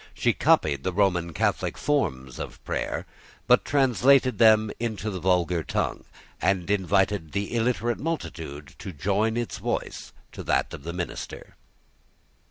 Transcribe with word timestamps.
She 0.15 0.33
copied 0.33 0.81
the 0.83 0.91
Roman 0.91 1.31
Catholic 1.31 1.77
forms 1.77 2.39
of 2.39 2.63
prayer, 2.65 3.05
but 3.45 3.63
translated 3.63 4.39
them 4.39 4.71
into 4.79 5.11
the 5.11 5.19
vulgar 5.19 5.61
tongue, 5.61 6.05
and 6.41 6.71
invited 6.71 7.33
the 7.33 7.55
illiterate 7.55 7.99
multitude 7.99 8.73
to 8.79 8.93
join 8.93 9.37
its 9.37 9.59
voice 9.59 10.11
to 10.31 10.41
that 10.41 10.73
of 10.73 10.85
the 10.85 10.91
minister. 10.93 11.55